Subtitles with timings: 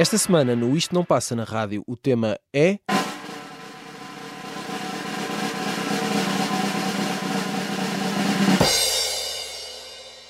[0.00, 2.78] Esta semana, no Isto Não Passa na Rádio, o tema é.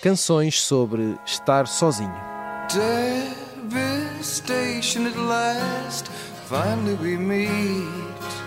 [0.03, 2.13] Canções sobre estar sozinho.
[3.71, 6.11] Devastation at last,
[6.49, 8.40] finally we meet.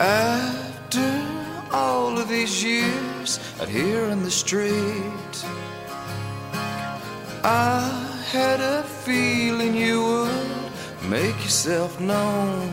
[0.00, 1.26] After
[1.70, 5.44] all of these years out here in the street,
[7.44, 7.82] I
[8.32, 12.72] had a feeling you would make yourself known.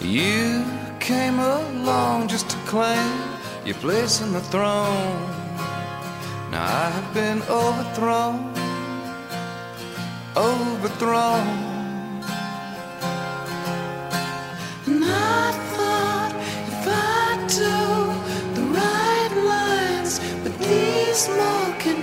[0.00, 0.64] You
[0.98, 3.20] came along just to claim
[3.66, 5.28] your place in the throne.
[6.50, 8.54] Now I've been overthrown,
[10.34, 11.67] overthrown.
[21.18, 22.00] Smoking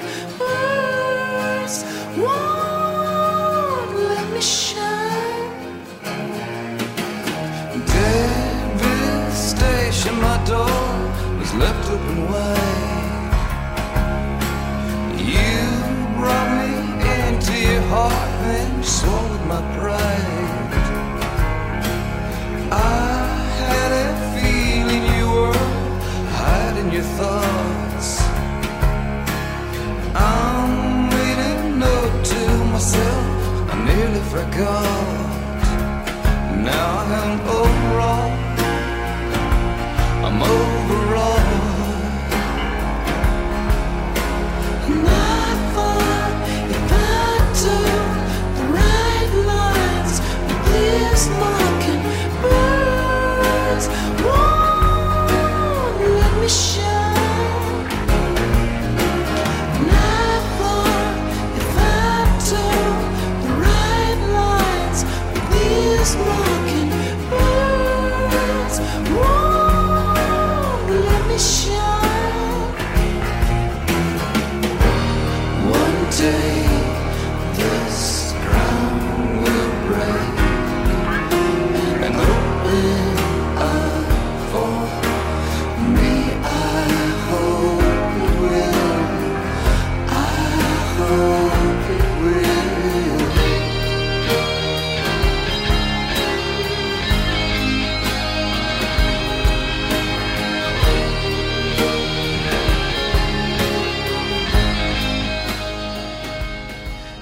[76.26, 76.65] One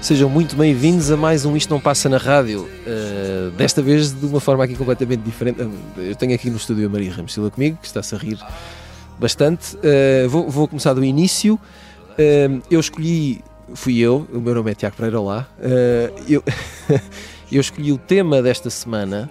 [0.04, 2.68] Sejam muito bem-vindos a mais um Isto Não Passa na Rádio.
[2.86, 5.62] Uh, desta vez de uma forma aqui completamente diferente.
[5.62, 8.38] Uh, Eu tenho aqui no estúdio a Maria Ramos Silva comigo, que está-se a rir
[9.18, 9.76] bastante.
[9.76, 11.54] Uh, vou, vou começar do início.
[11.54, 13.42] Uh, eu escolhi,
[13.74, 15.20] fui eu, o meu nome é Tiago Pereira.
[15.22, 15.42] Uh,
[16.28, 16.44] eu,
[17.50, 19.30] eu escolhi o tema desta semana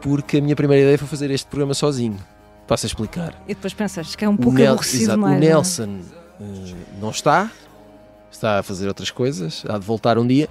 [0.00, 2.16] porque a minha primeira ideia foi fazer este programa sozinho.
[2.68, 3.42] Passo a explicar.
[3.48, 5.36] E depois pensaste que é um O pouco Nel- aborrecido exato, mais.
[5.36, 5.50] O não é?
[5.50, 5.98] Nelson
[6.40, 7.50] eh, não está,
[8.36, 10.48] está a fazer outras coisas, há de voltar um dia.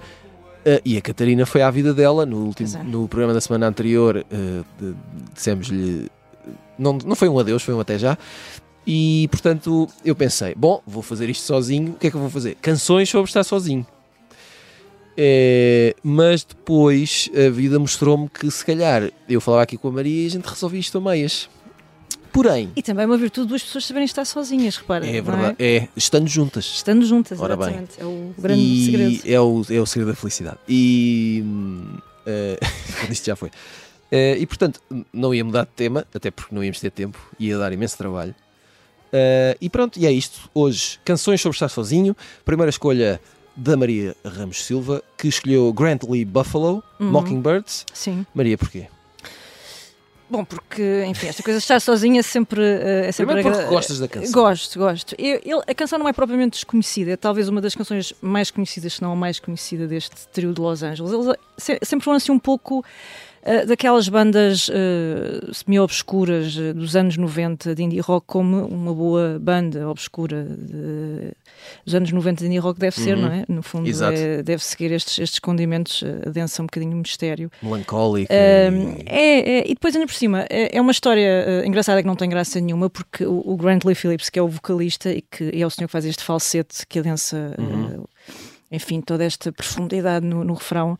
[0.64, 2.82] Eh, e a Catarina foi à vida dela no, último, é.
[2.82, 4.24] no programa da semana anterior.
[4.80, 4.94] de-
[5.34, 6.10] dissemos-lhe.
[6.78, 8.16] Não, não foi um adeus, foi um até já.
[8.86, 11.92] E portanto eu pensei: bom, vou fazer isto sozinho.
[11.92, 12.56] O que é que eu vou fazer?
[12.60, 13.86] Canções sobre estar sozinho.
[15.16, 20.24] Eh, mas depois a vida mostrou-me que se calhar eu falava aqui com a Maria
[20.24, 21.48] e a gente resolvia isto a meias.
[22.34, 25.06] Porém, E também é uma virtude duas pessoas saberem estar sozinhas, repara.
[25.06, 25.88] é não verdade, é?
[25.96, 26.64] estando juntas.
[26.66, 27.66] Estando juntas, Ora bem.
[27.68, 27.92] exatamente.
[28.00, 29.22] É o grande e segredo.
[29.24, 30.58] É o, é o segredo da felicidade.
[30.68, 31.44] E.
[32.26, 32.58] eh,
[33.08, 33.50] isto já foi.
[34.10, 34.80] Eh, e portanto,
[35.12, 38.34] não ia mudar de tema, até porque não íamos ter tempo, ia dar imenso trabalho.
[39.12, 40.50] Eh, e pronto, e é isto.
[40.52, 42.16] Hoje, canções sobre estar sozinho.
[42.44, 43.20] Primeira escolha
[43.56, 47.10] da Maria Ramos Silva, que escolheu Grant Lee Buffalo, Uhum.
[47.12, 47.86] Mockingbirds.
[47.94, 48.26] Sim.
[48.34, 48.86] Maria, porquê?
[50.28, 52.60] Bom, porque, enfim, esta coisa de estar sozinha é sempre.
[52.62, 54.32] eh, É sempre Primeiro porque gostas da canção.
[54.32, 55.14] Gosto, gosto.
[55.18, 58.94] Eu- ele- a canção não é propriamente desconhecida, é talvez uma das canções mais conhecidas,
[58.94, 61.12] se não a mais conhecida deste trio de Los Angeles.
[61.12, 61.26] Eles
[61.58, 62.82] se- sempre foram assim um pouco
[63.44, 69.38] eh, daquelas bandas eh, semi-obscuras eh, dos anos 90 de indie rock, como uma boa
[69.40, 71.32] banda obscura de-
[71.84, 73.22] dos anos 90 de indie rock deve ser, Uhum.
[73.22, 73.44] não é?
[73.48, 77.50] No fundo, é- deve seguir estes, estes condimentos, adensa um bocadinho o mistério.
[77.62, 78.32] Melancólica.
[78.32, 78.36] E-
[79.06, 82.16] é, é, e depois, ainda por cima, é, é uma história uh, engraçada que não
[82.16, 85.50] tem graça nenhuma, porque o, o Grant Lee Phillips, que é o vocalista e que
[85.52, 88.03] é o senhor que faz este falsete que adensa uh, Uhum.
[88.74, 90.98] Enfim, toda esta profundidade no, no refrão.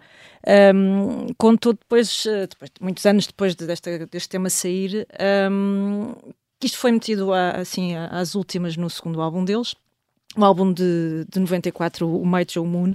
[0.74, 5.06] Um, contou depois, eh, depois, muitos anos depois de desta, deste tema sair,
[5.50, 6.14] um,
[6.60, 9.74] que isto foi metido a, assim, às últimas no segundo álbum deles,
[10.36, 12.94] o álbum de, de 94, o Might Joe Moon,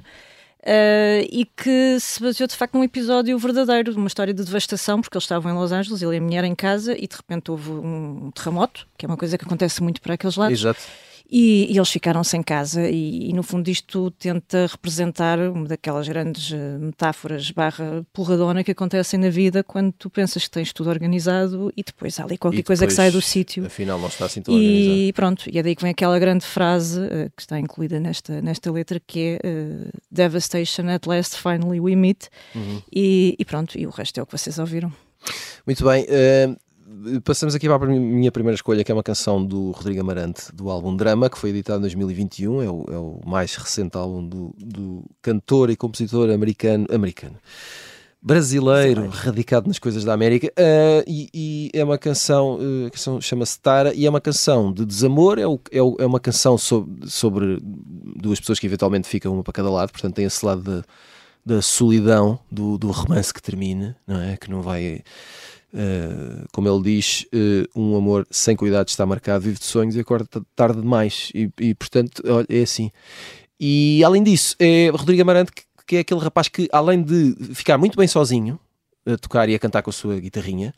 [0.61, 5.15] Uh, e que se baseou de facto num episódio verdadeiro, uma história de devastação, porque
[5.15, 7.71] eles estavam em Los Angeles, ele e a mulher em casa, e de repente houve
[7.71, 10.59] um terremoto, que é uma coisa que acontece muito para aqueles lados.
[10.59, 10.81] Exato.
[11.31, 16.07] E, e, eles ficaram sem casa e, e, no fundo isto tenta representar uma daquelas
[16.07, 20.89] grandes uh, metáforas barra porradona que acontecem na vida quando tu pensas que tens tudo
[20.89, 23.63] organizado e depois há ali qualquer depois, coisa que sai do sítio.
[23.63, 24.97] Afinal não está assim tudo e, organizado.
[24.97, 28.41] E pronto, e é daí que vem aquela grande frase uh, que está incluída nesta,
[28.41, 32.81] nesta letra que é uh, Devastation at last finally we meet uhum.
[32.91, 34.91] e, e, pronto, e o resto é o que vocês ouviram.
[35.67, 36.07] Muito bem,
[37.23, 40.69] passamos aqui para a minha primeira escolha, que é uma canção do Rodrigo Amarante, do
[40.69, 44.55] álbum Drama, que foi editado em 2021, é o, é o mais recente álbum do,
[44.57, 47.35] do, cantor e compositor americano, americano
[48.21, 52.89] brasileiro, brasileiro, radicado nas coisas da América, uh, e, e, é uma canção, uh, a
[52.89, 56.19] canção chama-se Tara, e é uma canção de desamor, é, o, é, o, é, uma
[56.19, 60.45] canção sobre, sobre duas pessoas que eventualmente ficam uma para cada lado, portanto tem esse
[60.45, 60.83] lado da,
[61.45, 64.35] da solidão do, do romance que termina, não é?
[64.35, 65.01] Que não vai
[65.71, 69.99] Uh, como ele diz, uh, um amor sem cuidado está marcado, vive de sonhos e
[69.99, 71.31] acorda tarde demais.
[71.33, 72.91] E, e, portanto, olha, é assim.
[73.59, 77.77] E além disso, é Rodrigo Amarante, que, que, é aquele rapaz que, além de ficar
[77.77, 78.59] muito bem sozinho,
[79.05, 80.73] a tocar e a cantar com a sua guitarrinha,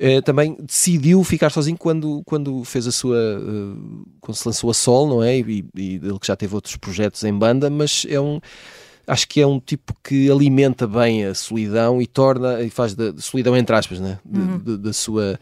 [0.00, 3.18] uh, também decidiu ficar sozinho quando, quando fez a sua.
[4.20, 5.38] quando se lançou a sol, não é?
[5.38, 8.40] E, e ele que já teve outros projetos em banda, mas é um
[9.06, 13.12] acho que é um tipo que alimenta bem a solidão e torna, e faz da
[13.18, 14.18] solidão entre aspas, né?
[14.24, 14.58] Uhum.
[14.78, 15.38] da sua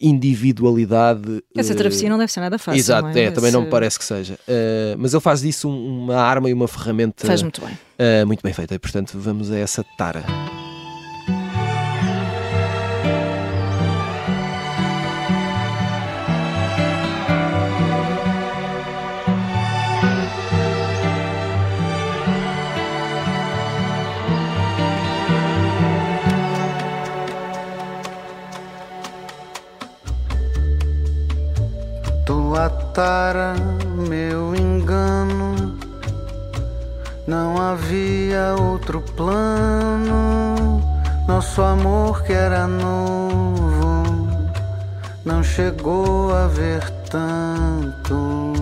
[0.00, 1.42] individualidade.
[1.56, 2.78] Essa eh, travessia uh, não deve ser nada fácil.
[2.78, 3.24] Exato, é?
[3.24, 4.34] é, também não me parece que seja.
[4.46, 7.26] Uh, mas ele faz disso um, uma arma e uma ferramenta.
[7.26, 7.72] Faz muito bem.
[7.72, 8.74] Uh, muito bem feita.
[8.74, 10.24] E, portanto, vamos a essa tara.
[32.96, 33.54] Tara
[34.08, 35.76] meu engano.
[37.26, 40.82] Não havia outro plano.
[41.28, 44.02] Nosso amor que era novo
[45.26, 48.54] não chegou a ver tanto.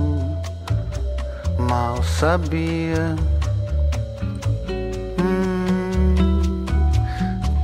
[1.56, 3.14] Mal sabia.
[5.20, 6.64] Hum,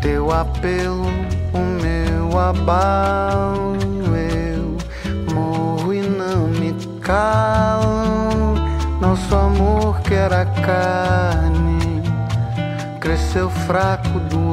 [0.00, 1.06] teu apelo,
[1.52, 3.89] o meu abalo
[7.10, 8.54] calam.
[9.00, 12.02] Nosso amor que era carne
[13.00, 14.49] cresceu fraco do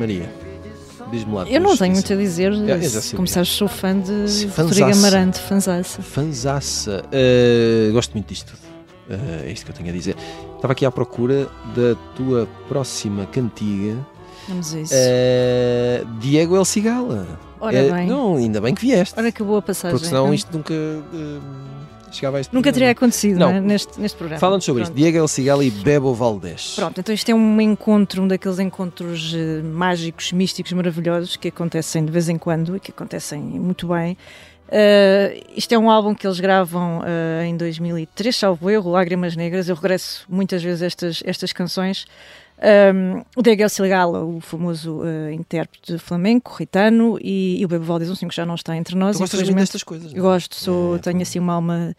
[0.00, 0.28] Maria
[1.10, 1.48] Diz-me lá.
[1.48, 2.52] Eu não tenho muito a dizer.
[2.52, 3.16] É.
[3.16, 4.92] Como sabes, sou fã de Rodrigo.
[4.92, 6.00] Amarante, fanzaça.
[6.02, 7.02] Fanzaça.
[7.06, 9.18] Uh, gosto muito disto tudo.
[9.18, 10.16] Uh, é isto que eu tenho a dizer.
[10.54, 13.96] Estava aqui à procura da tua próxima cantiga.
[14.48, 14.94] Vamos a isso.
[14.94, 17.26] Uh, Diego El Cigala.
[17.58, 18.06] Ora bem.
[18.06, 19.18] Não, ainda bem que vieste.
[19.18, 19.96] Ora que boa passagem.
[19.96, 20.34] porque senão Hum.
[20.34, 20.74] isto nunca
[22.16, 23.50] chegava a este Nunca teria acontecido Não.
[23.50, 23.60] não é?
[23.60, 24.40] neste, neste programa.
[24.40, 25.02] Falando sobre isto, Pronto.
[25.02, 26.74] Diego El Cigala e Bebo Valdés.
[26.76, 32.04] Pronto, então isto é um encontro, um daqueles encontros eh, mágicos, místicos, maravilhosos que acontecem
[32.04, 34.16] de vez em quando e que acontecem muito bem.
[34.72, 39.68] Eh, isto é um álbum que eles gravam eh, em 2003, salvo erro, Lágrimas Negras.
[39.68, 42.06] Eu regresso muitas vezes a estas, estas canções.
[42.62, 48.10] Um, o Diego Silgala, o famoso eh, intérprete flamenco, ritano, e, e o Bebo Valdez,
[48.10, 49.16] um senhor que já não está entre nós.
[49.16, 50.22] tu gostas muito destas coisas, não é?
[50.22, 51.96] Gosto, sou, É, tenho assim uma alma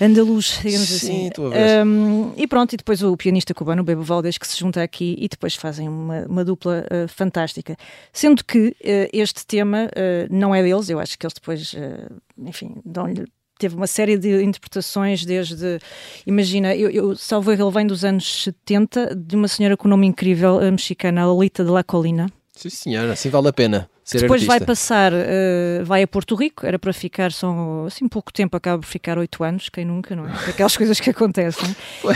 [0.00, 1.50] andaluz, digamos Sim, assim.
[1.50, 1.84] ver.
[1.84, 5.16] Um, e pronto, e depois o pianista cubano, o Bebo Valdez, que se junta aqui
[5.18, 7.76] e depois fazem uma, uma dupla uh, fantástica.
[8.12, 8.74] Sendo que uh,
[9.12, 13.24] este tema uh, não é deles, eu acho que eles depois, uh, enfim, dão-lhe.
[13.58, 15.78] Teve uma série de interpretações, desde.
[16.26, 20.06] Imagina, eu, eu salvo ele vem dos anos 70, de uma senhora com um nome
[20.06, 22.26] incrível, a mexicana, Lolita de la Colina.
[22.54, 24.66] Sim, senhora, assim vale a pena ser Depois vai artista.
[24.66, 28.86] passar, eh, vai a Porto Rico, era para ficar só assim pouco tempo, acaba por
[28.86, 30.30] ficar oito anos, quem nunca, não é?
[30.48, 31.74] Aquelas coisas que acontecem.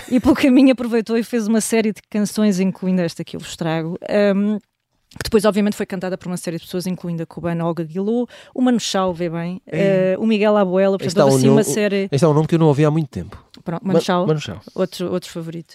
[0.08, 3.56] e pelo caminho aproveitou e fez uma série de canções, incluindo esta que eu vos
[3.56, 3.98] trago.
[4.08, 4.58] ehm,
[5.10, 8.28] que depois, obviamente, foi cantada por uma série de pessoas, incluindo a cubana Olga Guilou,
[8.54, 11.64] o Manu Chao, vê bem, eh, o Miguel Abuela, portanto, é houve um assim uma
[11.64, 12.08] série.
[12.12, 13.36] Este é um nome que eu não ouvi há muito tempo.
[13.64, 14.60] Pronto, Chao Manu Chao.
[14.74, 15.74] outro, outro favorito.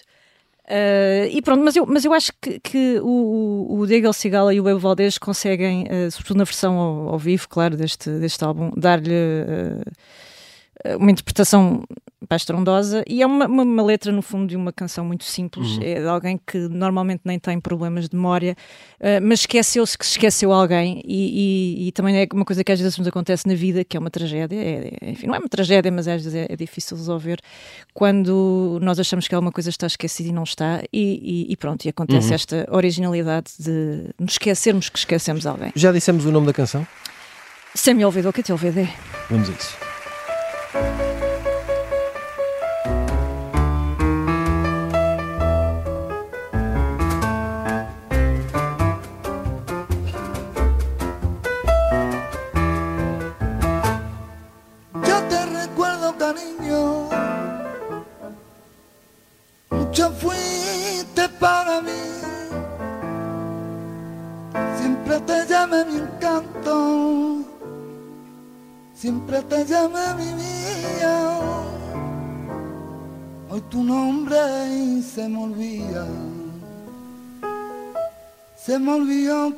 [0.64, 4.58] Uh, e pronto, mas eu, mas eu acho que, que o, o, Diego Cigala e
[4.58, 8.72] o Bebo Valdez conseguem, uh, sobretudo na versão ao, ao vivo, claro, deste, deste álbum,
[8.76, 11.84] dar-lhe uh, uma interpretação
[12.28, 15.76] pá, estrondosa e é uma, uma, uma letra, no fundo, de uma canção muito simples.
[15.76, 15.82] Uhum.
[15.82, 18.56] É de alguém que normalmente nem tem problemas de memória,
[19.00, 22.72] uh, mas esqueceu-se que se esqueceu alguém e, e, e também é uma coisa que
[22.72, 24.56] às vezes nos acontece na vida, que é uma tragédia.
[24.56, 27.38] É, é- enfim, não é uma tragédia, mas às vezes é, é difícil resolver
[27.94, 31.88] quando nós achamos que alguma coisa está esquecida e não está, e, e- pronto, e
[31.88, 32.34] acontece Uhum.
[32.34, 35.72] esta originalidade de nos esquecermos que esquecemos alguém.
[35.74, 36.86] Já dissemos o nome da canção?
[37.94, 38.52] Me olvidou que te.
[39.30, 41.05] Vamos a isso.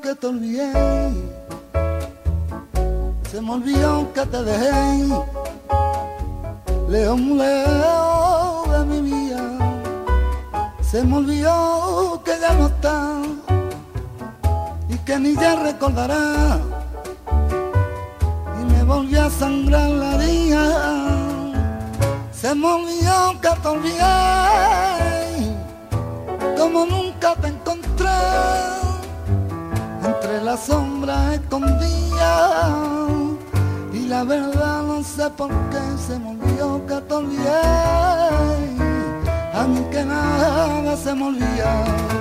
[0.01, 0.73] Que te olvidé.
[3.31, 4.73] Se me olvidó que te dejé
[7.17, 9.43] muy lejos de mi vida.
[10.81, 13.23] Se me olvidó que ya no está
[14.89, 16.59] y que ni ya recordará.
[18.61, 21.19] Y me volvió a sangrar la herida.
[22.33, 24.05] Se me olvidó que te olvidé,
[26.57, 27.49] como nunca te
[31.09, 32.73] escondidas.
[33.93, 36.19] Y la verdad no sé por qué se
[37.01, 37.61] te olvidé.
[39.55, 42.18] A mí que nada se me olvida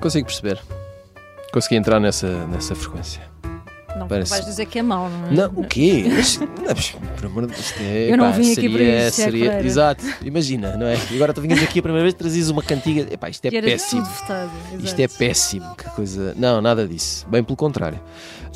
[0.00, 0.60] Consigo perceber.
[1.52, 3.22] Consegui entrar nessa, nessa frequência.
[3.98, 5.30] Não Parece- vais dizer que é mau, não é?
[5.32, 6.04] Não, o quê?
[6.14, 6.36] Mas,
[7.16, 9.44] por amor de Deus, é, Eu não pá, vim aqui seria, para isso, Tiago seria,
[9.46, 9.66] Pereira.
[9.66, 10.96] Exato, imagina, não é?
[11.10, 13.12] E agora tu vinhas aqui a primeira vez trazias uma cantiga.
[13.12, 14.04] Epá, isto é E péssimo.
[14.04, 14.50] votado.
[14.78, 16.32] Isto é péssimo, que coisa.
[16.36, 17.26] Não, nada disso.
[17.28, 17.98] Bem pelo contrário.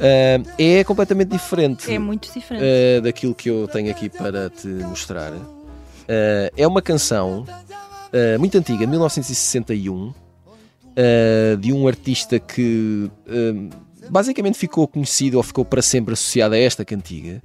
[0.00, 2.64] Ah, é completamente diferente É muito diferente.
[2.64, 5.32] ah, daquilo que eu tenho aqui para te mostrar.
[5.32, 7.44] Ah, é uma canção
[8.38, 10.12] muito antiga, de 1961,
[10.96, 13.76] ah, de um artista que ah,
[14.10, 17.42] basicamente ficou conhecido ou ficou para sempre associado a esta cantiga.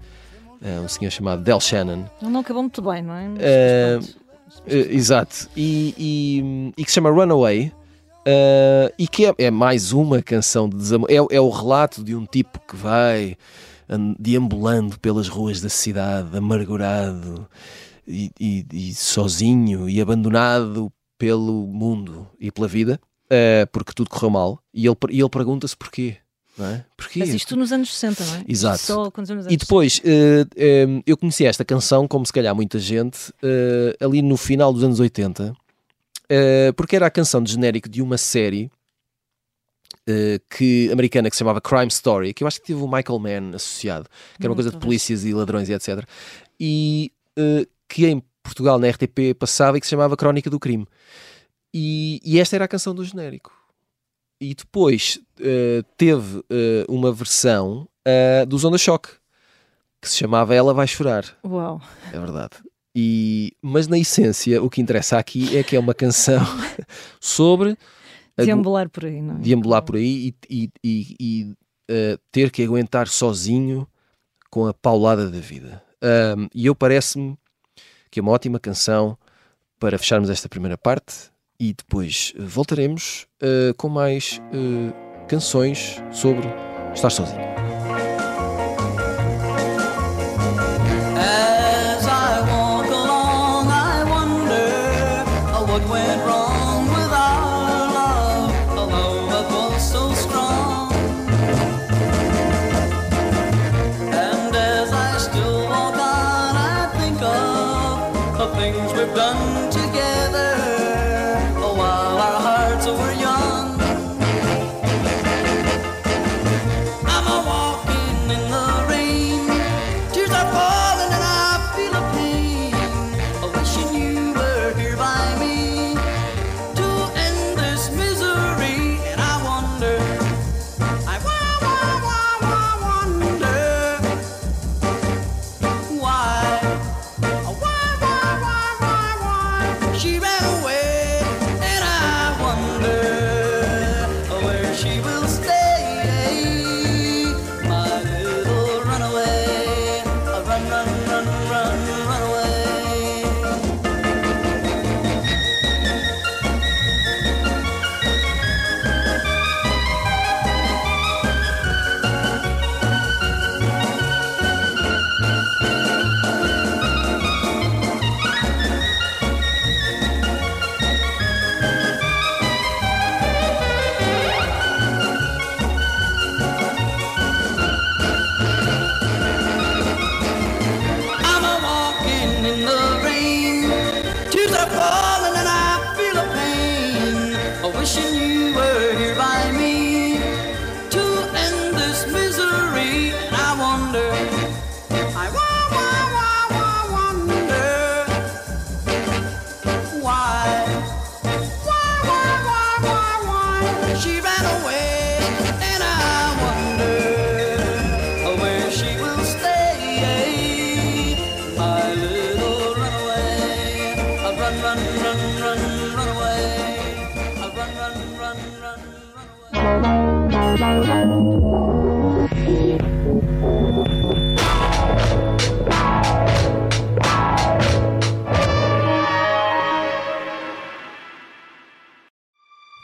[0.62, 2.06] Ah, um senhor chamado Del Shannon.
[2.22, 3.28] Ele não acabou muito bem, não é?
[4.68, 5.50] Exato.
[5.56, 7.72] E, e- e que se chama Runaway.
[8.98, 11.10] e que é, é mais uma canção de desamor.
[11.10, 13.38] É, é o relato de um tipo que vai
[13.88, 17.48] an- deambulando pelas ruas da cidade, amargurado
[18.08, 24.30] e, e- e sozinho e abandonado pelo mundo e pela vida, eh, porque tudo correu
[24.30, 24.60] mal.
[24.74, 26.18] E ele, e ele pergunta-se porquê.
[26.58, 26.86] Não é?
[26.98, 27.20] Porquê?
[27.20, 28.44] Mas isto nos anos 60, não é?
[28.48, 28.80] Exato.
[28.80, 32.56] Só quando nos anos E depois, eh, eh, eu conheci esta canção, como se calhar
[32.56, 33.32] muita gente,
[34.00, 35.54] ali no final dos anos 80,
[36.30, 38.72] eh, porque era a canção de genérico de uma série
[40.50, 43.56] que, americana que se chamava Crime Story, que eu acho que teve o Michael Mann
[43.56, 44.08] associado,
[44.40, 46.04] que era uma Hum, coisa de polícias e ladrões e etc.
[46.60, 47.12] E
[47.90, 50.88] que em Portugal, na RTP, passava e que se chamava Crónica do Crime.
[51.80, 53.52] E, e esta era a canção do genérico.
[54.42, 59.10] E depois eh, teve eh, uma versão eh, dos Onda Choque
[60.02, 61.80] que se chamava Ela Vai Chorar, Uau.
[62.12, 62.58] é verdade.
[62.96, 66.40] E, mas na essência, o que interessa aqui é que é uma canção
[67.22, 67.78] sobre
[68.36, 69.40] Deambular por aí, não é?
[69.40, 71.54] deambular por aí e, e- e-
[71.90, 73.88] eh, ter que aguentar sozinho
[74.52, 75.84] com a paulada da vida.
[76.02, 77.38] Ahm, e eu parece-me
[78.12, 79.18] que é uma ótima canção
[79.80, 86.48] para fecharmos esta primeira parte e depois eh, voltaremos eh, com mais eh, canções sobre
[86.94, 87.42] estar sozinho.
[91.18, 93.28] As I walk along,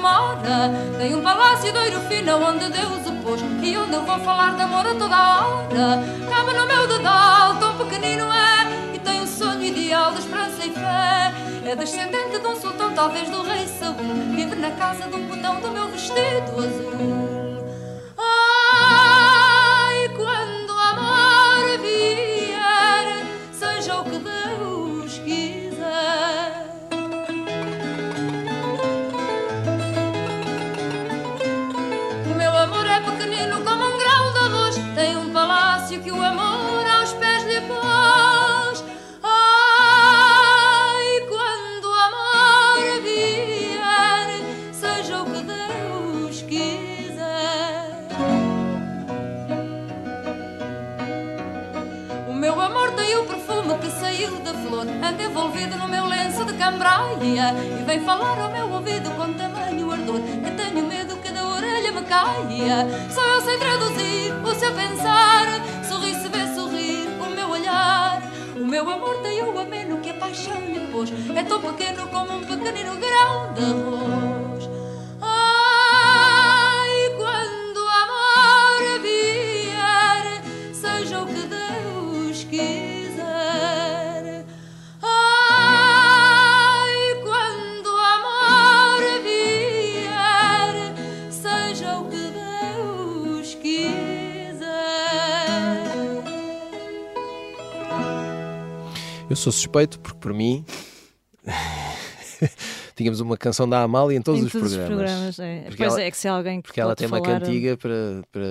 [0.00, 4.18] Mora Tem um palácio de ouro fino onde Deus o pôs E onde eu vou
[4.20, 6.02] falar de amor a toda hora.
[6.28, 10.70] Cabe no meu dedal, tão pequenino é E tem um sonho ideal de esperança e
[10.70, 11.32] fé.
[11.64, 13.94] É descendente de um sultão, talvez do rei Saul.
[14.34, 17.39] Vive na casa de um botão do meu vestido azul
[55.40, 60.20] envolvido no meu lenço de cambraia E vem falar ao meu ouvido com tamanho ardor
[60.20, 62.86] Que tenho medo que da orelha me caia.
[63.10, 65.46] Só eu sei traduzir o seu pensar
[65.88, 68.22] Sorri se vê sorrir o meu olhar.
[68.56, 72.36] O meu amor tem o ameno que a paixão lhe pôs É tão pequeno como
[72.36, 74.39] um pequenino grão de arroz
[99.30, 100.64] Eu sou suspeito porque, por mim,
[102.96, 104.90] tínhamos uma canção da Amália em todos em os todos programas.
[104.90, 105.38] os programas.
[105.38, 105.60] É.
[105.68, 108.22] Porque Pois ela- é, que se alguém que Porque ela tem uma falar, cantiga para,
[108.32, 108.42] para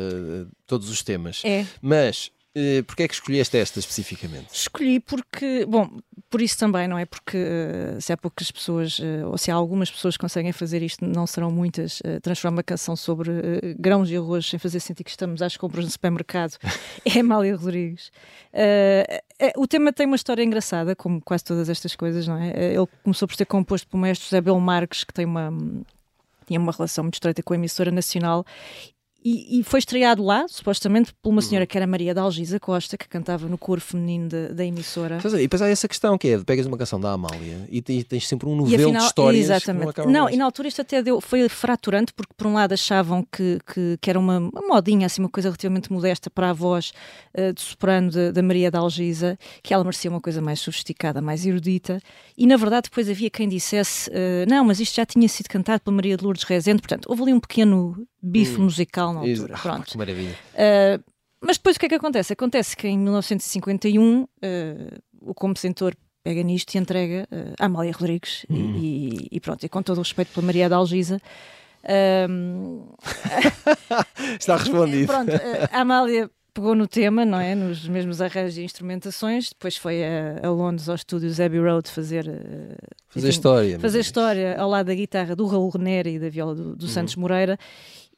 [0.65, 1.42] todos os temas.
[1.44, 1.65] É.
[1.82, 4.47] Mas, eh, porquê é que escolheste esta especificamente?
[4.51, 7.05] Escolhi porque, bom, por isso também, não é?
[7.05, 10.81] Porque eh, se há poucas pessoas, eh, ou se há algumas pessoas que conseguem fazer
[10.81, 15.12] isto, não serão muitas, transformar uma canção sobre grãos de arroz sem fazer sentir que
[15.12, 16.57] estamos às compras no supermercado,
[17.05, 18.12] é Amália Rodrigues.
[19.55, 22.73] O tema tem uma história engraçada, como quase todas estas coisas, não é?
[22.73, 25.53] Ele começou por ser composto pelo mestre José Belo Marques, que tem uma,
[26.47, 28.43] tinha uma relação muito estreita com a emissora nacional
[29.23, 32.97] e, e foi estreado lá, supostamente, por uma senhora que era Maria da Algisa Costa,
[32.97, 35.17] que cantava no coro feminino da, da emissora.
[35.25, 38.27] E depois há essa questão que é, pegas uma canção da Amália e tens, tens
[38.27, 39.84] sempre um novelo afinal, de histórias que exatamente.
[39.84, 40.36] não acabam Não, mais.
[40.36, 43.97] e na altura isto até deu, foi fraturante, porque por um lado achavam que, que,
[44.01, 46.91] que era uma, uma modinha, assim, uma coisa relativamente modesta para a voz
[47.34, 51.21] eh, de soprano de- da Maria da Algisa, que ela merecia uma coisa mais sofisticada,
[51.21, 52.01] mais erudita,
[52.38, 55.82] e na verdade depois havia quem dissesse, eh, não, mas isto já tinha sido cantado
[55.84, 59.53] pela Maria de Lourdes Rezende, portanto, houve ali um pequeno bife musical na altura.
[59.55, 59.86] Ah, Pronto.
[59.91, 60.36] que maravilha.
[60.53, 61.03] Uh,
[61.41, 62.34] mas depois o que é que acontece?
[62.34, 64.27] Acontece que em 1951 uh,
[65.21, 68.75] o compositor pega nisto e entrega uh, à Amália Rodrigues e- Hum.
[68.77, 71.21] e, e pronto, e com todo o respeito pela Maria da Algisa.
[72.29, 72.89] um,
[74.39, 75.08] Está respondido.
[75.08, 77.55] pronto, uh, a Amália pegou no tema, não é?
[77.55, 82.27] Nos mesmos arranjos e instrumentações, depois foi a, a Londres, aos estúdios Abbey Road fazer
[82.27, 82.75] uh,
[83.08, 83.79] Fazer enfim, história.
[83.79, 86.75] fazer história ao lado da guitarra do Raul Renera e da viola do, Uhum.
[86.75, 87.58] do Santos Moreira.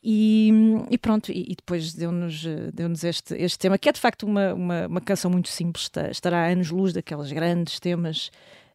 [0.03, 0.51] E,
[0.89, 4.23] e pronto, e, e depois deu-nos eh, deu este, este tema, que é de facto
[4.23, 8.31] uma, uma, uma canção muito simples, está- estará a anos-luz daqueles grandes temas,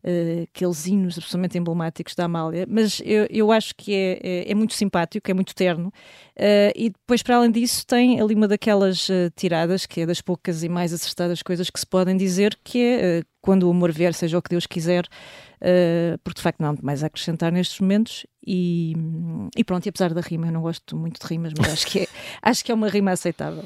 [0.09, 4.55] eh, aqueles hinos absolutamente emblemáticos da Amália, mas eu, eu acho que é, é, é
[4.55, 5.93] muito simpático, é muito terno,
[6.37, 10.21] eh, e depois, para além disso, tem ali uma daquelas eh, tiradas, que é das
[10.21, 14.15] poucas e mais acertadas coisas que se podem dizer, que é quando o amor vier,
[14.15, 15.09] seja o que Deus quiser,
[15.57, 18.95] Uh, porque de facto não há muito mais a acrescentar nestes momentos e,
[19.57, 22.01] e pronto, e apesar da rima, eu não gosto muito de rimas, mas acho que
[22.01, 22.07] é,
[22.43, 23.65] acho que é uma rima aceitável.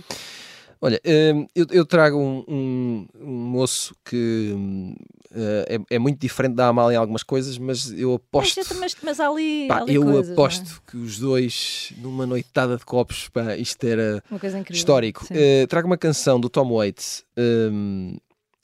[0.81, 1.01] Olha,
[1.35, 4.95] hum, eu, eu trago um, um- um moço que hum,
[5.33, 8.57] eh, é, é muito diferente da Amália em algumas coisas, mas eu aposto.
[8.59, 10.33] Mas, mas, mas há ali, Pá, há ali eu coisas, é?
[10.33, 14.23] aposto que os dois, numa noitada de copos, pá, isto era
[14.71, 15.27] histórico.
[15.31, 18.17] Eh, trago uma canção do Tom Waits hum,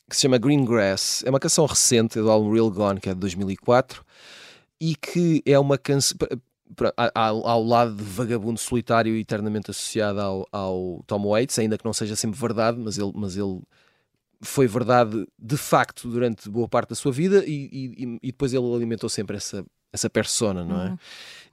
[0.08, 1.22] que se chama Green Grass.
[1.26, 4.02] É uma canção recente é do álbum Real Gone, que é de 2004,
[4.80, 6.16] e que é uma canção.
[7.14, 12.16] Ao, lado de Vagabundo Solitário eternamente associado ao, ao Tom Waits, ainda que não seja
[12.16, 13.60] sempre verdade, mas ele, mas ele
[14.40, 18.74] foi verdade de facto durante boa parte da sua vida e, e- e depois ele
[18.74, 20.90] alimentou sempre essa, essa persona, não é?
[20.90, 20.98] Uhum.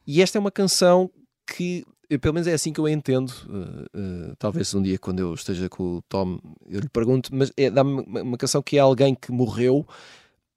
[0.06, 1.10] E esta é uma canção
[1.48, 3.30] que eu- pelo menos é assim que eu a entendo.
[3.48, 7.52] Uh, uh, talvez um dia, quando eu esteja com o Tom, eu lhe pergunto, mas
[7.56, 9.88] é, dá-me uma, uma canção que é alguém que morreu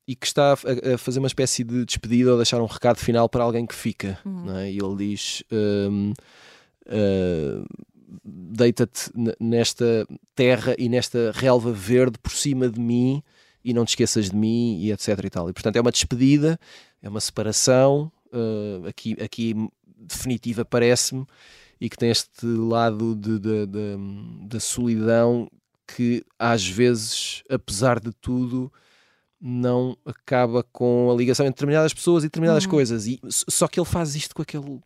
[0.07, 3.29] e que está a, a fazer uma espécie de despedida ou deixar um recado final
[3.29, 4.19] para alguém que fica.
[4.25, 4.71] não é?
[4.71, 6.13] E ele diz: um,
[6.87, 7.65] uh,
[8.25, 13.23] Deita-te n- nesta terra e nesta relva verde por cima de mim
[13.65, 15.51] e não te esqueças de mim e etc e tal.
[15.51, 16.59] E portanto é uma despedida,
[17.03, 19.55] é uma separação, uh, aqui, aqui
[19.99, 21.27] definitiva parece-me,
[21.81, 25.51] e que tem este lado de, de- de- da solidão
[25.87, 28.73] que às vezes, apesar de tudo,
[29.41, 32.71] não acaba com a ligação entre determinadas pessoas e determinadas Uhum.
[32.71, 33.07] coisas.
[33.07, 34.81] E, só que ele faz isto com aquele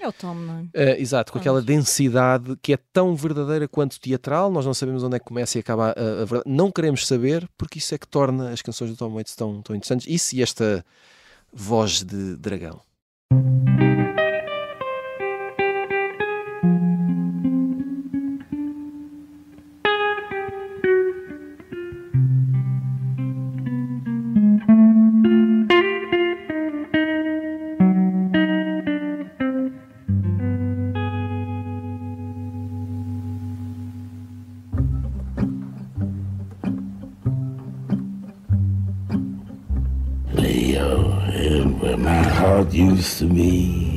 [0.00, 0.64] É o Tom, não é?
[0.74, 4.50] eh, exato, com aquela densidade que é tão verdadeira quanto teatral.
[4.50, 6.44] Nós não sabemos onde é que começa e acaba a, a verdade.
[6.46, 9.74] Não queremos saber, porque isso é que torna as canções do Tom Waits tão, tão
[9.76, 10.06] interessantes.
[10.08, 10.84] Isso e esta
[11.52, 12.80] voz de dragão.
[42.74, 43.93] Used to be.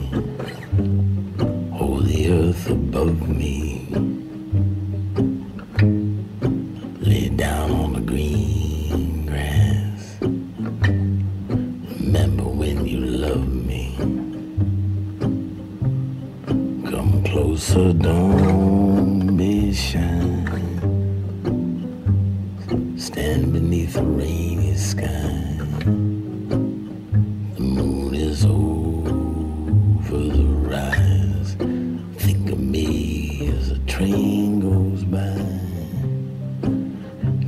[35.11, 35.37] By.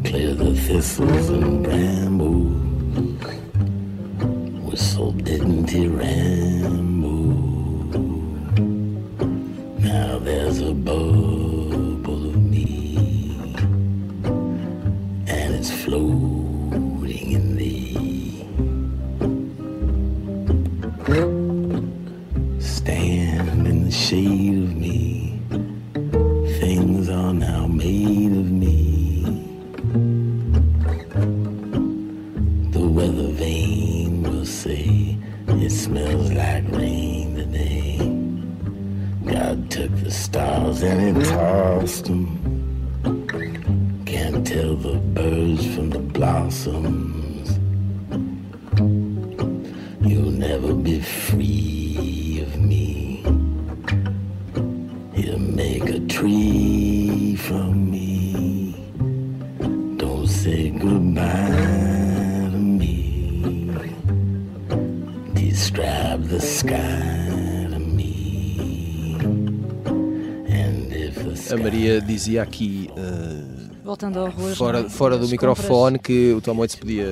[0.09, 2.59] Clear the thistles and brambles.
[4.65, 6.88] Whistle dignity ramble.
[71.51, 74.57] A Maria dizia aqui, eh, Voltando ao arroz.
[74.57, 74.89] fora, é?
[74.89, 77.07] fora do microfone, que o Tom Waits podia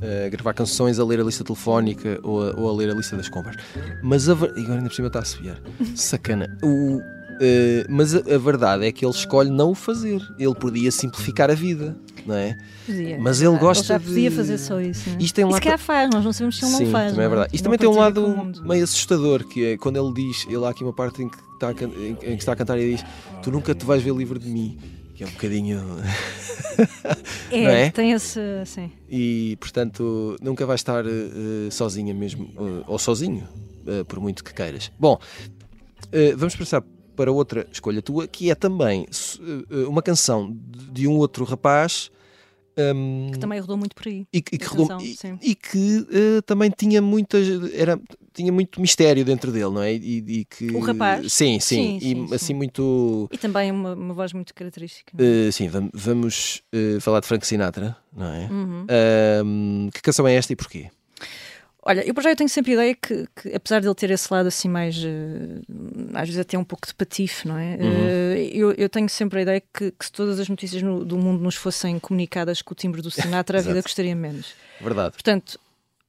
[0.00, 3.16] eh, gravar canções a ler a lista telefónica ou a, ou a ler a lista
[3.16, 3.56] das compras.
[4.02, 5.60] Mas a agora ainda por cima está a subir.
[5.96, 6.46] Sacana.
[6.62, 7.00] O,
[7.40, 10.20] eh, mas a, a verdade é que ele escolhe não o fazer.
[10.38, 12.56] Ele podia simplificar a vida, não é?
[12.86, 13.18] Podia.
[13.20, 15.10] Mas ele Ah, gosta já de- podia fazer só isso.
[15.10, 15.22] Não é?
[15.22, 17.10] Isto tem um se lado- calhar faz, nós não sabemos se ele Sim, não faz.
[17.12, 17.54] também é não verdade.
[17.54, 20.82] Isto também tem um lado meio assustador, que é quando ele diz, ele há aqui
[20.84, 23.04] uma parte em que está a, can- em- que está a cantar e diz
[23.42, 24.78] Tu nunca te vais ver livre de mim.
[25.14, 25.78] Que é um bocadinho.
[27.50, 27.90] É, é?
[27.90, 28.40] tem esse.
[28.66, 28.90] Sim.
[29.08, 33.46] e portanto nunca vais estar eh, sozinha mesmo, eh, ou sozinho,
[33.86, 34.90] eh, por muito que queiras.
[34.98, 35.18] Bom,
[36.36, 36.82] vamos passar
[37.16, 39.38] para outra escolha tua, que é também s-
[39.70, 40.56] eh, uma canção
[40.92, 42.10] de um outro rapaz.
[42.94, 44.26] hum, Que também rodou muito por aí.
[44.32, 45.38] e, que- rodou- e- sim.
[45.42, 48.00] e que eh, também tinha muitas era
[48.32, 51.30] tinha muito mistério dentro dele não é e, e que O rapaz?
[51.30, 52.54] sim sim, Sim, e sim, assim sim.
[52.54, 55.12] muito E também uma, uma voz muito característica.
[55.18, 55.48] é?
[55.48, 58.86] eh, sim vam- vamos eh, falar de Frank Sinatra não é Uhum.
[59.44, 60.88] Hum, que canção é esta e porquê
[61.84, 64.08] Olha, eu por já eu tenho sempre a ideia que, que, apesar de ele ter
[64.10, 65.60] esse lado assim mais, eh,
[66.14, 67.76] às vezes até um pouco de patife, não é?
[67.80, 71.18] Eh, eu, eu tenho sempre a ideia que, que se todas as notícias no- do
[71.18, 74.54] mundo nos fossem comunicadas com o timbre do Sinatra, a vida gostaria menos.
[74.80, 75.58] verdade Portanto,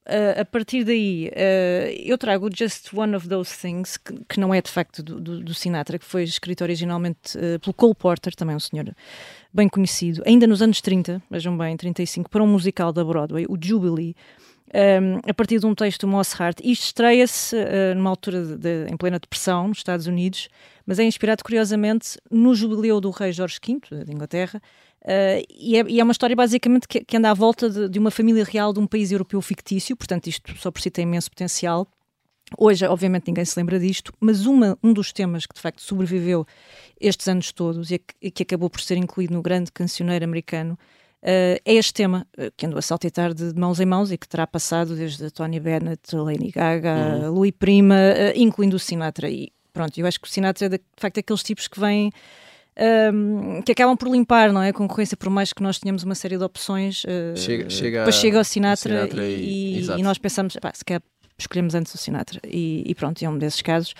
[0.06, 4.54] a- a partir daí, eh, eu trago Just One of Those Things, que, que não
[4.54, 8.36] é de facto do, do- do Sinatra, que foi escrito originalmente eh, pelo Cole Porter,
[8.36, 8.94] também um senhor
[9.52, 13.58] bem conhecido, ainda nos anos 30, vejam bem, 35, para um musical da Broadway, o
[13.60, 14.16] Jubilee.
[14.74, 16.60] Um, a partir de um texto do Mozart.
[16.64, 20.50] Isto estreia-se uh, numa altura de, de, em plena depressão, nos Estados Unidos,
[20.86, 24.62] mas é inspirado, curiosamente, no jubileu do rei Jorge V, de Inglaterra,
[25.04, 28.00] Uh, e, é, e, é, uma história basicamente que, que anda à volta de, de,
[28.00, 31.30] uma família real de um país europeu fictício, portanto, isto só por si tem imenso
[31.30, 31.86] potencial.
[32.58, 36.48] Hoje, obviamente, ninguém se lembra disto, mas uma, um dos temas que de facto sobreviveu
[37.02, 40.80] estes anos todos e que, que acabou por ser incluído no grande cancioneiro americano
[41.26, 44.28] é este tema, uh, que andou a saltitar de, de, mãos em mãos e que
[44.28, 47.32] terá passado desde Tony Bennett, Lady Gaga, uhum.
[47.32, 47.96] Louis Prima,
[48.36, 49.30] incluindo o Sinatra.
[49.30, 52.12] E pronto, eu acho que o Sinatra é de, de facto aqueles tipos que vêm
[53.14, 56.16] um, que acabam por limpar não é, a concorrência, por mais que nós tenhamos uma
[56.16, 57.04] série de opções.
[57.04, 60.84] Uh, chega, chega, depois chega ao Sinatra, Sinatra e, e, e, nós pensamos, pá, se
[60.84, 61.02] calhar
[61.38, 62.40] escolhemos antes o Sinatra.
[62.46, 63.94] E, e, pronto, é um desses casos.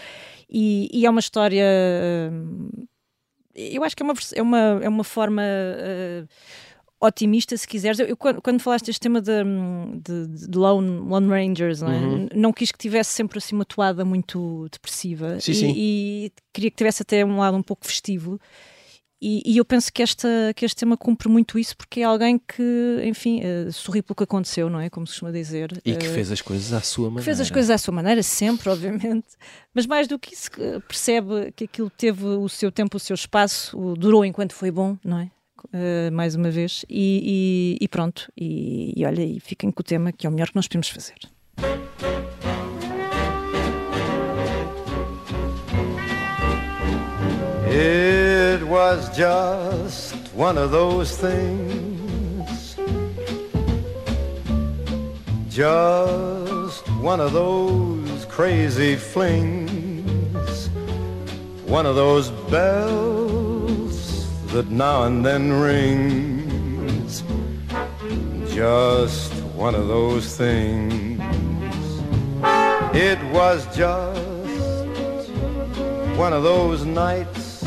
[0.50, 1.66] E, e é uma história.
[2.32, 2.88] Uh,
[3.56, 5.44] eu acho que é uma, é uma, é uma forma.
[5.44, 6.28] Uh,
[7.06, 8.00] otimista, se quiseres.
[8.00, 9.32] Eu, eu quando, quando, falaste deste tema de,
[10.02, 11.98] de, de Lone, Lone, Rangers, não, é?
[11.98, 12.30] uhum.
[12.34, 15.74] não, quis que tivesse sempre assim uma toada muito depressiva sim, e, sim.
[15.76, 18.40] e, queria que tivesse até um lado um pouco festivo.
[19.26, 22.38] E, e, eu penso que, esta, que este tema cumpre muito isso porque é alguém
[22.38, 24.90] que, enfim, uh, sorri pelo que aconteceu, não é?
[24.90, 25.72] Como se costuma dizer.
[25.86, 27.24] E que uh, fez as coisas à sua maneira.
[27.24, 29.30] fez as coisas à sua maneira, sempre, obviamente.
[29.74, 30.52] Mas mais do que isso,
[30.90, 35.20] percebe que aquilo teve o seu tempo, o seu espaço, durou enquanto foi bom, não
[35.20, 35.32] é?
[35.66, 38.32] Uh, mais uma vez, e, e, e pronto.
[38.38, 40.90] E, e, olha, e fiquem com o tema que é o melhor que nós podemos
[40.90, 41.16] fazer.
[47.70, 52.76] It was just one of those things.
[55.50, 60.70] Just one of those crazy flings.
[61.68, 63.53] One of those bells
[64.54, 67.24] that now and then rings.
[68.54, 71.20] Just one of those things.
[72.94, 75.32] It was just
[76.16, 77.64] one of those nights.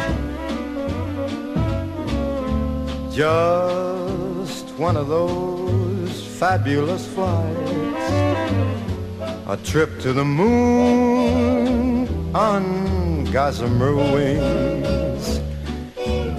[3.12, 8.11] Just one of those fabulous flights.
[9.49, 15.06] A trip to the moon on gossamer wings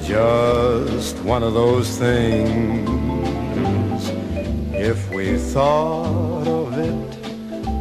[0.07, 2.89] just one of those things.
[4.71, 7.17] If we thought of it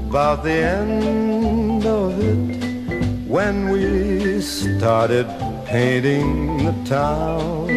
[0.09, 5.29] about the end of it when we started
[5.67, 7.69] painting the town,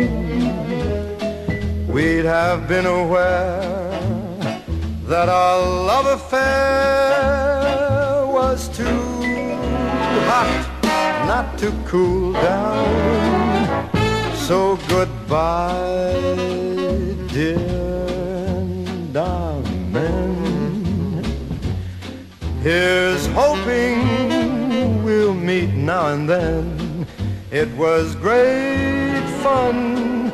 [1.87, 3.61] we'd have been aware
[5.03, 7.45] that our love affair
[8.25, 8.87] was too
[10.25, 10.65] hot
[11.27, 13.28] not to cool down
[14.49, 16.19] so goodbye,
[17.27, 17.59] dear
[19.13, 19.93] darling.
[22.63, 27.05] Here's hoping we'll meet now and then.
[27.51, 30.31] It was great fun,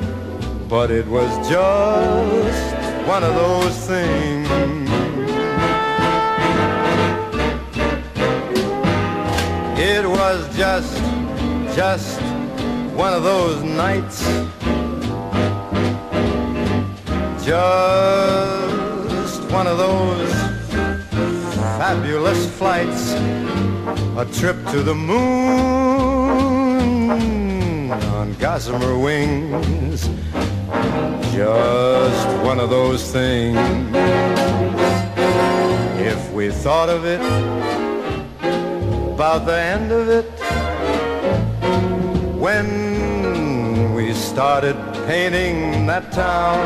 [0.70, 2.76] but it was just
[3.06, 4.48] one of those things.
[9.78, 11.04] It was just,
[11.76, 12.25] just
[12.96, 14.24] one of those nights.
[17.44, 20.34] Just one of those
[21.78, 23.12] fabulous flights.
[24.18, 25.92] A trip to the moon
[27.92, 30.10] on gossamer wings.
[31.34, 33.60] Just one of those things.
[36.00, 37.20] If we thought of it,
[39.16, 40.32] about the end of it,
[42.40, 42.85] when
[44.16, 44.76] started
[45.06, 46.60] painting that town,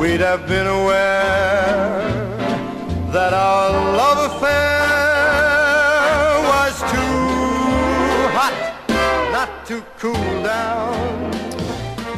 [0.00, 2.02] we'd have been aware
[3.12, 4.78] that our love affair
[6.50, 7.28] was too
[8.36, 8.54] hot
[9.32, 10.94] not to cool down.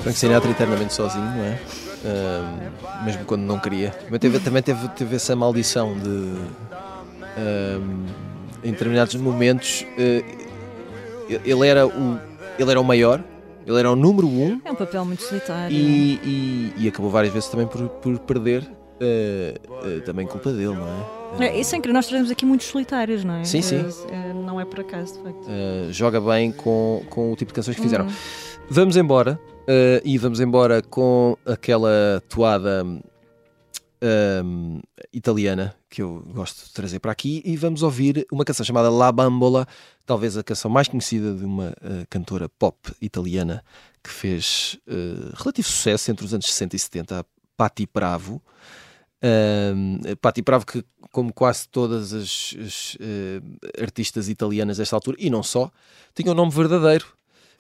[0.02, 1.58] Frank Sinatra eternamente sozinho, não é?
[2.02, 3.90] Um, mesmo quando não queria.
[3.90, 6.34] Também teve, também teve, teve essa maldição de.
[7.38, 8.06] Um,
[8.62, 10.24] em determinados momentos, uh,
[11.28, 12.18] ele era o,
[12.62, 13.22] ele era o maior,
[13.66, 14.60] ele era o número um.
[14.64, 15.74] É um papel muito solitário.
[15.74, 20.74] E, e, e acabou várias vezes também por, por perder, uh, uh, também culpa dele,
[20.74, 20.86] não
[21.38, 21.46] é?
[21.46, 23.44] É, isso é que nós trazemos aqui muitos solitários, não é?
[23.44, 23.84] Sim, sim.
[24.10, 25.46] É, não é por acaso, de facto.
[25.46, 28.06] Uh, joga bem com, com o tipo de canções que fizeram.
[28.06, 28.12] Uhum.
[28.68, 29.38] Vamos embora.
[30.04, 32.84] e vamos embora com aquela toada
[34.02, 34.80] um,
[35.12, 39.12] italiana que eu gosto de trazer para aqui e vamos ouvir uma canção chamada La
[39.12, 39.66] Bambola,
[40.06, 43.64] talvez a canção mais conhecida de uma uh, cantora pop italiana
[44.02, 47.24] que fez uh, relativo sucesso entre os anos 60 e 70, a
[47.56, 48.42] Patti Bravo.
[49.22, 55.28] Ahm, Patti Bravo, que como quase todas as, as, eh, artistas italianas desta altura, e
[55.28, 55.70] não só,
[56.14, 57.06] tinha um nome verdadeiro,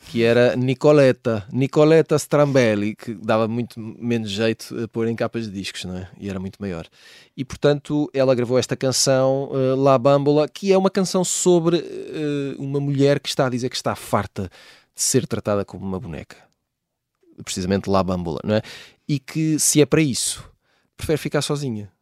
[0.06, 5.52] que era Nicoletta, Nicoletta Strambelli, que dava muito menos jeito a pôr em capas de
[5.52, 6.08] discos, não é?
[6.18, 6.86] E era muito maior.
[7.36, 12.54] E portanto, ela gravou esta canção, eh, La Bambola, que é uma canção sobre eh,
[12.58, 14.50] uma mulher que está a dizer que está farta
[14.94, 16.36] de ser tratada como uma boneca.
[17.44, 18.62] Precisamente La Bambola, não é?
[19.06, 20.44] E que se é para isso,
[20.96, 21.92] prefere ficar sozinha.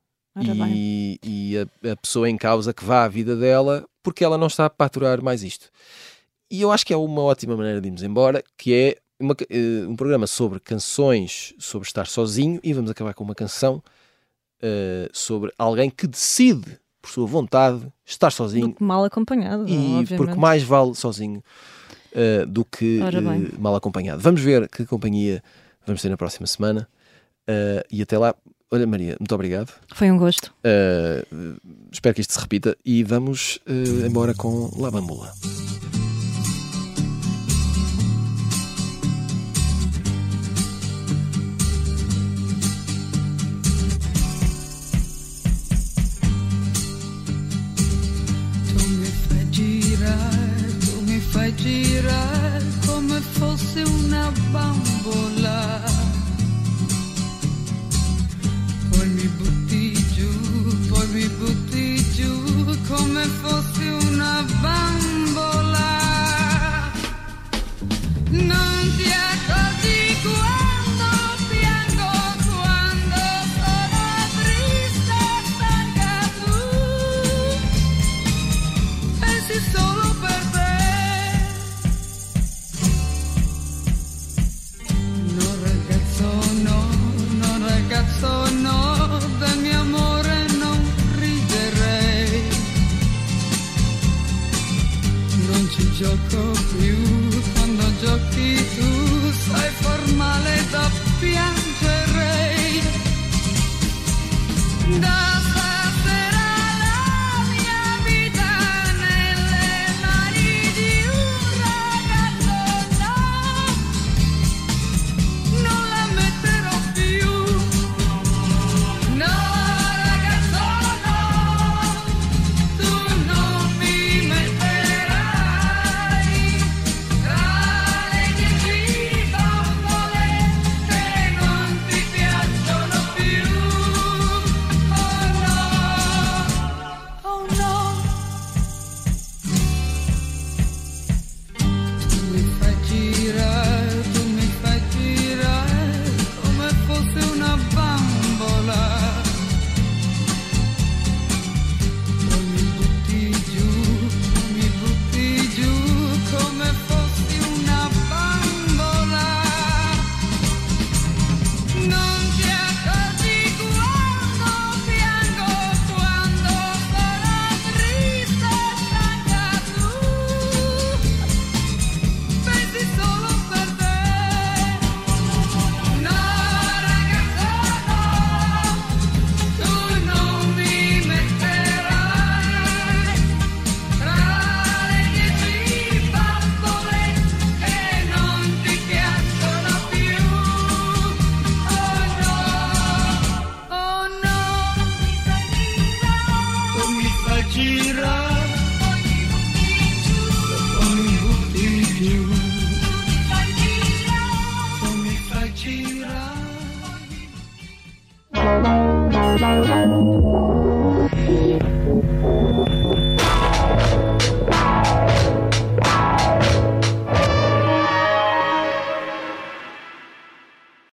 [0.73, 4.47] E, e a, a pessoa em causa que vá à vida dela porque ela não
[4.47, 5.69] está a aturar mais isto.
[6.51, 9.85] E eu acho que é uma ótima maneira de irmos embora, que é uma eh,
[9.87, 13.83] um programa sobre canções sobre estar sozinho e vamos acabar com uma canção
[14.63, 19.77] eh, sobre alguém que decide, por sua vontade, estar sozinho Do que mal acompanhado, e
[19.77, 20.17] obviamente.
[20.17, 21.43] porque mais vale sozinho
[22.13, 23.01] eh, do que
[23.59, 24.21] mal acompanhado.
[24.21, 25.43] Vamos ver que companhia
[25.87, 26.89] vamos ter na próxima semana
[27.91, 28.35] e até lá.
[28.71, 29.73] Olha, Maria, muito obrigado.
[29.95, 30.53] Foi um gosto.
[30.63, 31.25] Eh,
[31.91, 35.33] espero que isto se repita e vamos eh, embora com La Bambola.
[53.39, 55.80] Fosse una bambola.
[58.91, 64.98] Poi mi butti giù, poi mi butti giù come fosse una bambola.